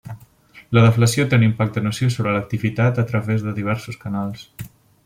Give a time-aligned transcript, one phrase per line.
[0.77, 4.49] La deflació té un impacte nociu sobre l'activitat a través de diversos canals.